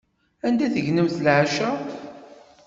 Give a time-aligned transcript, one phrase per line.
[0.47, 1.69] Anda tegnemt leɛca?